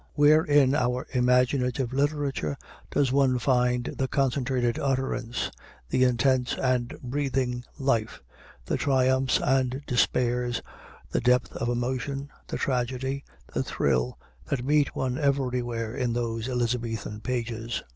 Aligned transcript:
Where 0.15 0.43
in 0.43 0.73
our 0.73 1.05
imaginative 1.11 1.93
literature 1.93 2.57
does 2.89 3.11
one 3.11 3.37
find 3.37 3.85
the 3.99 4.07
concentrated 4.07 4.79
utterance, 4.79 5.51
the 5.89 6.05
intense 6.05 6.55
and 6.57 6.97
breathing 7.03 7.63
life, 7.77 8.19
the 8.65 8.77
triumphs 8.77 9.39
and 9.43 9.83
despairs, 9.85 10.63
the 11.11 11.21
depth 11.21 11.51
of 11.55 11.69
emotion, 11.69 12.29
the 12.47 12.57
tragedy, 12.57 13.23
the 13.53 13.61
thrill, 13.61 14.17
that 14.47 14.65
meet 14.65 14.95
one 14.95 15.19
everywhere 15.19 15.95
in 15.95 16.13
those 16.13 16.49
Elizabethan 16.49 17.19
pages? 17.21 17.83